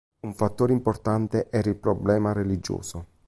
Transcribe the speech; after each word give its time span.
Un 0.21 0.33
fattore 0.33 0.73
importante 0.73 1.47
era 1.51 1.69
il 1.69 1.75
problema 1.77 2.33
religioso. 2.33 3.05